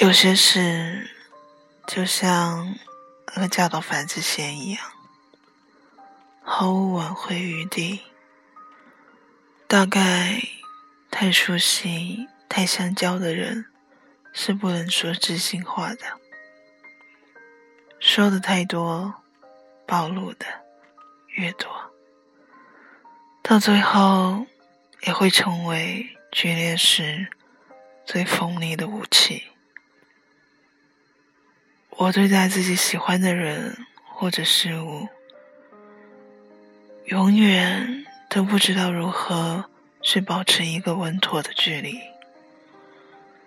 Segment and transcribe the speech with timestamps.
[0.00, 1.10] 有些事
[1.86, 2.74] 就像
[3.36, 4.82] 鹅叫到繁殖线一样，
[6.42, 8.00] 毫无挽回余地。
[9.68, 10.40] 大概
[11.10, 13.66] 太熟悉、太相交的人
[14.32, 16.18] 是不能说知心话的，
[17.98, 19.16] 说的太多，
[19.86, 20.46] 暴露的
[21.34, 21.70] 越多，
[23.42, 24.46] 到最后
[25.02, 27.28] 也会成为决裂时
[28.06, 29.44] 最锋利的武器。
[32.00, 35.06] 我对待自己喜欢的人或者事物，
[37.04, 39.66] 永远都不知道如何
[40.00, 42.00] 去保持一个稳妥的距离，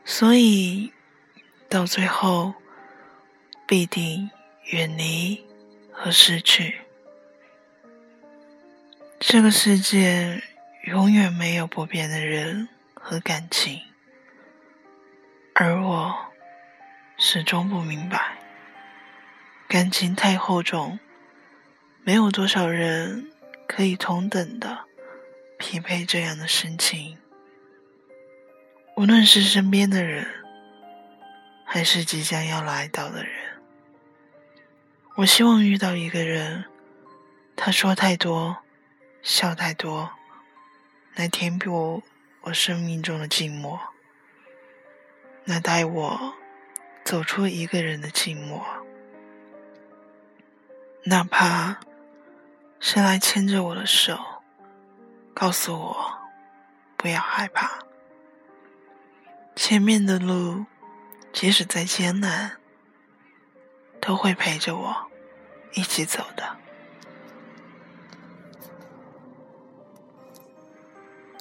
[0.05, 0.93] 所以
[1.67, 2.53] 到最后
[3.65, 4.29] 必定
[4.65, 5.43] 远离
[5.91, 6.81] 和失去。
[9.19, 10.43] 这个世界
[10.83, 13.81] 永远没有不变的人和感情，
[15.55, 16.15] 而我
[17.17, 18.42] 始终不明白。
[19.73, 20.99] 感情太厚重，
[22.03, 23.31] 没有多少人
[23.65, 24.85] 可以同等的
[25.57, 27.17] 匹配这样的深情。
[28.95, 30.27] 无论是身边的人，
[31.65, 33.33] 还是即将要来到的人，
[35.15, 36.65] 我希望遇到一个人，
[37.55, 38.57] 他说太多，
[39.23, 40.11] 笑太多，
[41.15, 42.03] 来填补
[42.41, 43.79] 我生命中的寂寞，
[45.45, 46.35] 来带我
[47.03, 48.61] 走出一个人的寂寞。
[51.05, 51.81] 哪怕
[52.79, 54.17] 是来牵着我的手，
[55.33, 56.13] 告诉我
[56.95, 57.79] 不要害怕，
[59.53, 60.65] 前面的路
[61.33, 62.53] 即使再艰难，
[63.99, 65.11] 都会陪着我
[65.73, 66.55] 一起走的。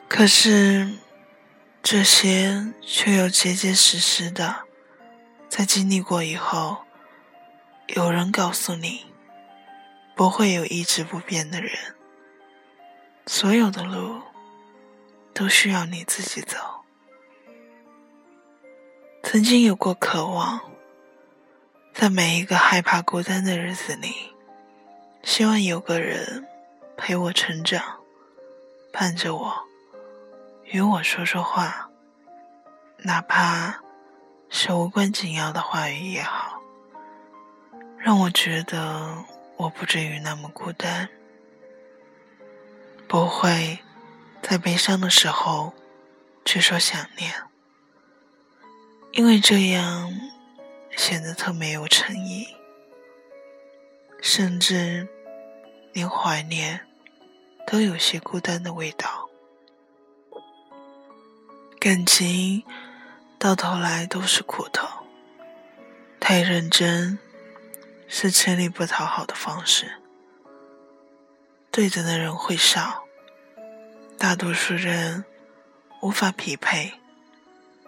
[0.08, 0.92] 可是
[1.84, 4.64] 这些却又结结实实的，
[5.48, 6.78] 在经历过以后，
[7.86, 9.11] 有人告诉你。
[10.14, 11.70] 不会有一直不变的人，
[13.26, 14.20] 所有的路
[15.32, 16.58] 都需要你自己走。
[19.22, 20.60] 曾经有过渴望，
[21.94, 24.14] 在每一个害怕孤单的日子里，
[25.22, 26.46] 希望有个人
[26.96, 28.00] 陪我成长，
[28.92, 29.62] 伴着我，
[30.64, 31.88] 与我说说话，
[32.98, 33.80] 哪怕
[34.50, 36.60] 是无关紧要的话语也好，
[37.98, 39.24] 让我觉得。
[39.62, 41.08] 我不至于那么孤单，
[43.06, 43.78] 不会
[44.42, 45.72] 在悲伤的时候
[46.44, 47.32] 去说想念，
[49.12, 50.12] 因为这样
[50.96, 52.48] 显得特没有诚意，
[54.20, 55.06] 甚至
[55.92, 56.84] 连怀念
[57.64, 59.28] 都有些孤单的味道。
[61.78, 62.64] 感情
[63.38, 64.88] 到头来都是苦头，
[66.18, 67.16] 太认真。
[68.14, 70.02] 是吃力不讨好的方式，
[71.70, 73.04] 对等的人会少，
[74.18, 75.24] 大多数人
[76.02, 76.92] 无法匹配，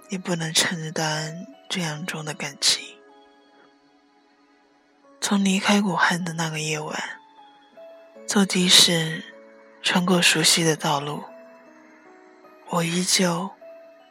[0.08, 2.96] 也不能承担这样重的感情。
[5.20, 7.20] 从离开武汉的那个夜晚，
[8.26, 9.22] 坐的士
[9.82, 11.22] 穿过熟悉的道路，
[12.70, 13.50] 我依旧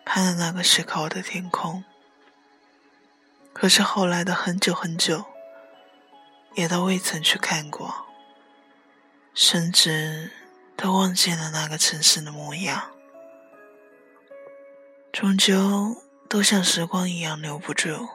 [0.06, 1.84] 盼着那个时刻的天空。
[3.52, 5.33] 可是后来的很久很久。
[6.56, 8.06] 也都未曾去看过，
[9.34, 10.32] 甚至
[10.76, 12.92] 都忘记了那个城市的模样。
[15.12, 15.96] 终究
[16.28, 18.08] 都像时光一样留不住。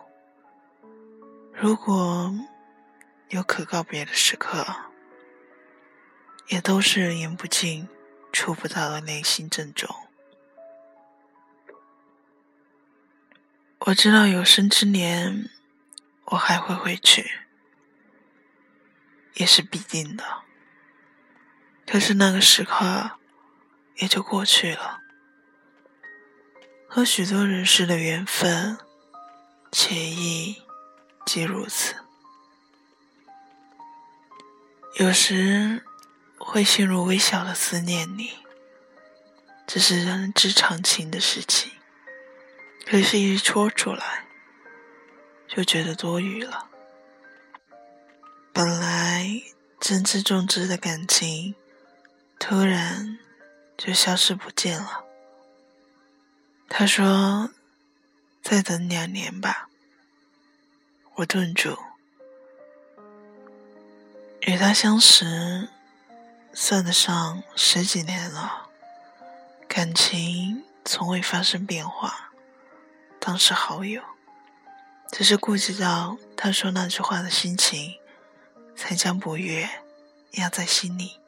[1.53, 2.33] 如果
[3.29, 4.65] 有可告别的时刻，
[6.49, 7.89] 也都是言不尽、
[8.33, 9.89] 触不到的内心正中。
[13.81, 15.51] 我知道有生之年，
[16.27, 17.48] 我还会回去。
[19.39, 20.25] 也是必定的，
[21.87, 23.13] 可是那个时刻
[23.97, 25.01] 也就过去了。
[26.89, 28.79] 和许多人世的缘分，
[29.71, 30.63] 且亦
[31.25, 31.95] 即如此。
[34.97, 35.85] 有时
[36.37, 38.39] 会陷入微小的思念里，
[39.67, 41.71] 这是人之常情的事情。
[42.85, 44.25] 可是，一说出来，
[45.47, 46.71] 就觉得多余了。
[48.59, 49.41] 本来
[49.79, 51.55] 真挚重质的感情，
[52.41, 53.17] 突然
[53.77, 55.05] 就消失不见了。
[56.69, 57.51] 他说
[58.43, 59.69] ：“再等两年吧。”
[61.15, 61.79] 我顿住。
[64.41, 65.69] 与他相识，
[66.53, 68.71] 算得上十几年了，
[69.69, 72.33] 感情从未发生变化，
[73.21, 74.03] 当是好友，
[75.13, 77.95] 只是顾及到他说那句话的心情，
[78.79, 79.69] 才将不悦
[80.35, 81.19] 压在心里。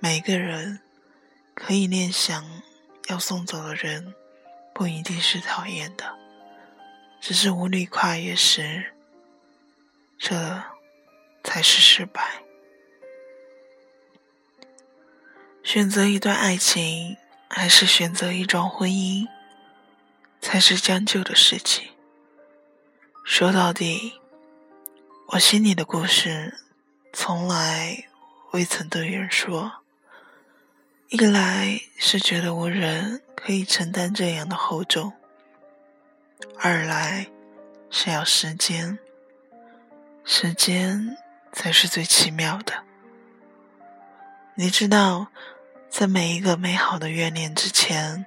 [0.00, 0.80] 每个人
[1.54, 2.62] 可以念想
[3.06, 4.12] 要送走的人，
[4.74, 6.18] 不一定是讨厌的，
[7.20, 8.92] 只是无力跨越时，
[10.18, 10.64] 这
[11.44, 12.42] 才是失败。
[15.62, 17.16] 选择一段爱情，
[17.48, 19.28] 还是选择一桩婚姻，
[20.40, 21.90] 才是将就的事情。
[23.22, 24.19] 说到底，
[25.32, 26.58] 我心里的故事，
[27.12, 28.08] 从来
[28.50, 29.84] 未曾对人说。
[31.08, 35.12] 一来是觉得无人可以承担这样的厚重，
[36.58, 37.28] 二来
[37.90, 38.98] 是要时间，
[40.24, 41.16] 时间
[41.52, 42.82] 才是最奇妙的。
[44.56, 45.28] 你知道，
[45.88, 48.26] 在每一个美好的怨念之前，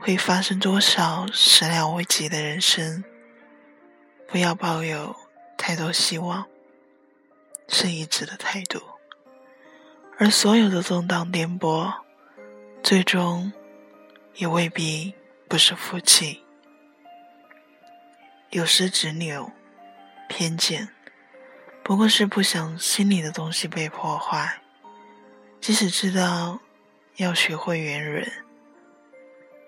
[0.00, 3.04] 会发生多少始料未及的人生？
[4.26, 5.14] 不要抱有
[5.56, 6.46] 太多希望，
[7.68, 8.82] 是一致的态度。
[10.18, 11.92] 而所有的动荡颠簸，
[12.82, 13.52] 最终
[14.34, 15.14] 也未必
[15.48, 16.42] 不是福气。
[18.50, 19.50] 有时执拗、
[20.28, 20.88] 偏见，
[21.82, 24.60] 不过是不想心里的东西被破坏。
[25.60, 26.60] 即使知道
[27.16, 28.30] 要学会圆润，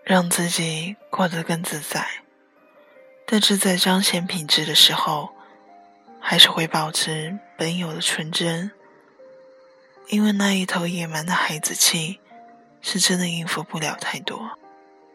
[0.04, 2.06] 让自己过得更自在。
[3.26, 5.34] 但是在彰显品质的时候，
[6.28, 8.72] 还是会保持本有的纯真，
[10.08, 12.18] 因为那一头野蛮的孩子气，
[12.82, 14.58] 是真的应付不了太多，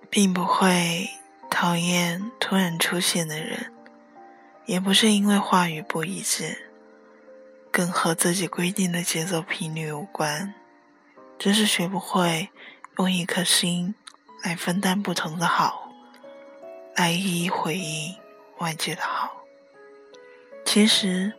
[0.10, 1.10] 并不会
[1.50, 3.74] 讨厌突然出现的人，
[4.66, 6.72] 也不是因为话语不一致，
[7.70, 10.54] 更和自己规定的节奏频率无关，
[11.38, 12.48] 只是学不会
[12.98, 13.94] 用一颗心
[14.44, 15.92] 来分担不同的好。
[16.96, 18.16] 来一一回应
[18.60, 19.41] 外界的好，
[20.74, 21.34] 其实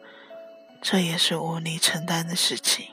[0.82, 2.88] 这也是无力承担的事情。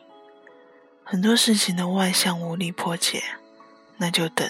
[1.03, 3.21] 很多事情的外向无力破解，
[3.97, 4.49] 那就等，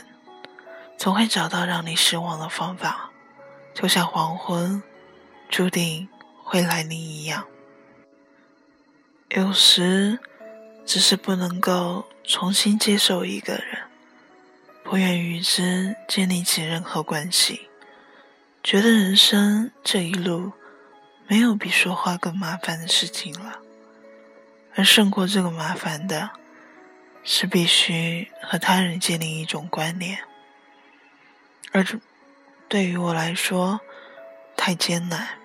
[1.00, 3.10] 总会找到让你失望的方法。
[3.74, 4.84] 就像黄昏
[5.50, 6.08] 注定
[6.44, 7.48] 会来临一样，
[9.30, 10.20] 有时
[10.86, 13.82] 只是不能够重新接受一个人，
[14.84, 17.68] 不愿与之建立起任何关系。
[18.64, 20.52] 觉得人生这一路
[21.30, 23.60] 没有比说话更麻烦的事情了，
[24.74, 26.32] 而胜过这个麻烦的，
[27.24, 30.18] 是必须和他人建立一种关联。
[31.72, 32.00] 而这
[32.68, 33.80] 对于我来说
[34.58, 35.38] 太艰难，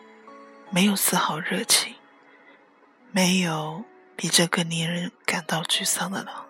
[0.70, 1.94] 没有丝毫热情，
[3.10, 3.84] 没有
[4.16, 6.46] 比这更令人感到沮丧的了。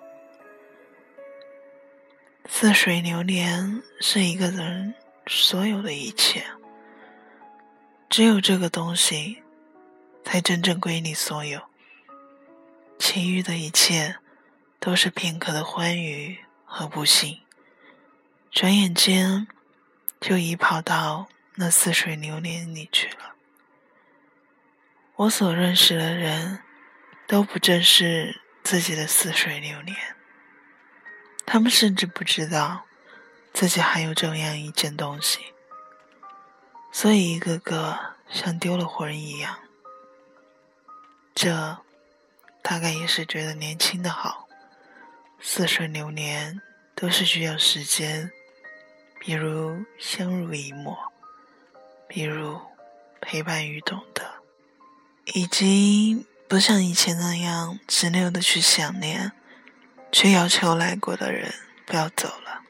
[2.49, 4.95] 似水流年是一个人。
[5.27, 6.45] 所有的一切，
[8.09, 9.43] 只有这个东西，
[10.25, 11.63] 才真正归你所有。
[12.99, 14.17] 其余的一切，
[14.79, 17.41] 都是片刻的欢愉和不幸，
[18.51, 19.47] 转眼间
[20.21, 23.35] 就已跑到那似水流年里去了。
[25.17, 26.61] 我所认识的人，
[27.27, 29.97] 都不正是自己的似水流年，
[31.45, 32.87] 他们甚至不知道。
[33.53, 35.54] 自己还有这样一件东西，
[36.97, 37.99] 所以一个个
[38.31, 39.59] 像丢了魂一样。
[41.35, 41.79] 这
[42.63, 44.47] 大概也是觉得年轻的好，
[45.41, 46.63] 似水流年
[46.95, 48.31] 都是需要时间，
[49.19, 50.97] 比如相濡以沫，
[52.07, 52.61] 比如
[53.21, 54.37] 陪伴与懂得，
[55.25, 59.33] 以及不像以前那样执拗的去想念，
[60.13, 61.53] 却要求来过的人
[61.85, 62.63] 不要走了。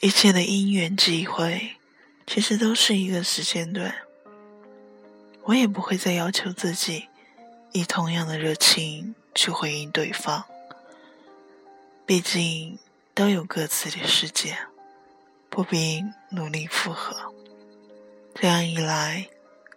[0.00, 1.76] 一切的因缘际会，
[2.32, 3.92] 其实都是一个时间段。
[5.46, 7.08] 我也不会再要求自己
[7.72, 10.44] 以同样的热情去回应对方，
[12.06, 12.78] 毕竟
[13.14, 14.56] 都有各自的世界，
[15.48, 17.34] 不必努力复合。
[18.36, 19.28] 这样一来，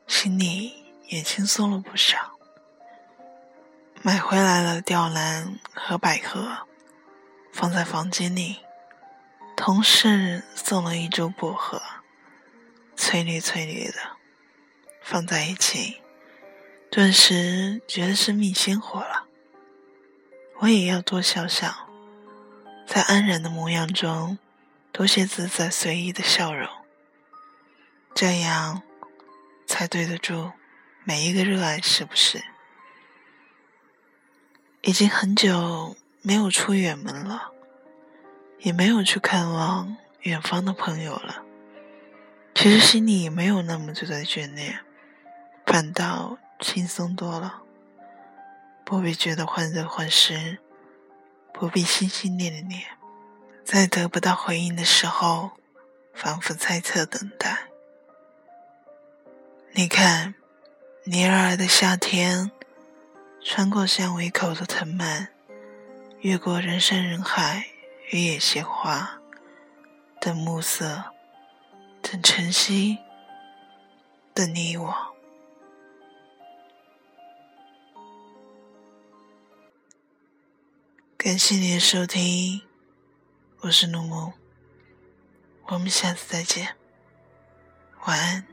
[0.06, 0.74] 心里
[1.08, 2.34] 也轻松了不少。
[4.04, 6.68] 买回来了吊兰和百合，
[7.52, 8.58] 放在房间里。
[9.56, 11.82] 同事送了一株薄荷，
[13.06, 13.96] 翠绿翠绿的，
[15.02, 16.02] 放在一起，
[16.90, 19.26] 顿时觉得生命鲜活了。
[20.60, 21.90] 我也要多笑笑，
[22.88, 24.38] 在安然的模样中，
[24.94, 26.70] 多些自在随意的笑容，
[28.16, 28.82] 这样
[29.68, 30.54] 才对得住
[31.04, 32.42] 每一个热爱，是不是？
[34.84, 37.50] 已经很久没有出远门了。
[38.60, 41.44] 也没有去看望远方的朋友了，
[42.56, 44.80] 其实心里没有那么多的眷恋，
[45.66, 47.62] 反倒轻松多了。
[48.86, 50.60] 不必觉得患得患失，
[51.54, 52.84] 不必心心念念，
[53.66, 55.52] 在得不到回应的时候，
[56.14, 57.70] 反复猜测等待。
[59.72, 60.36] 你看，
[61.06, 62.52] 尼日尔的夏天，
[63.42, 65.30] 穿过巷尾口的藤蔓，
[66.20, 67.66] 越过人山人海、
[68.12, 69.20] 与野鲜花，
[70.22, 71.13] 的暮色，
[72.14, 73.00] 等晨曦，
[74.36, 74.94] 等你我。
[81.18, 82.62] 感谢你的收听，
[83.62, 84.32] 我是诺梦，
[85.66, 86.76] 我们下次再见，
[88.06, 88.53] 晚安。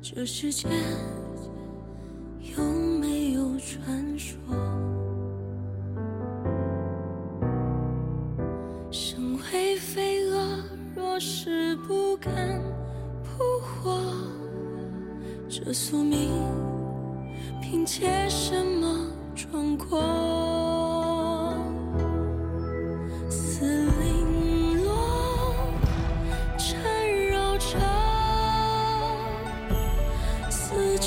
[0.00, 0.68] 这世界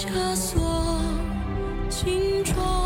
[0.07, 0.99] 枷锁
[1.89, 2.80] 心中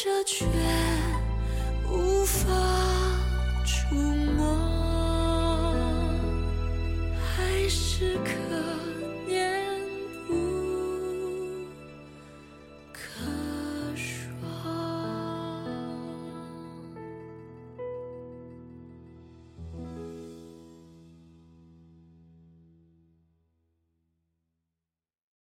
[0.00, 0.44] 这却
[1.90, 2.46] 无法
[3.64, 4.56] 触摸，
[7.18, 8.87] 还是可。